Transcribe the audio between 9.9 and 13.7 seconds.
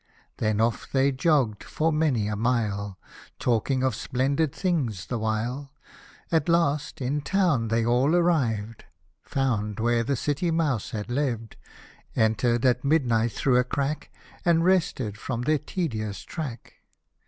the city mouse had liv'd Enter'd at midnight through a